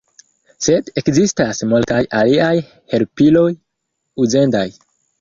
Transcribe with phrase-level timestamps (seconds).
[0.67, 2.51] Sed ekzistas multaj aliaj
[2.97, 3.47] helpiloj
[4.27, 4.69] uzendaj.